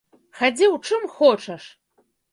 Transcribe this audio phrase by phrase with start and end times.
[0.37, 1.63] Хадзі ў чым хочаш!